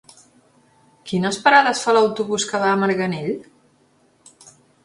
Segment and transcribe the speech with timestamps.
[1.11, 3.31] Quines parades fa l'autobús que va a Marganell?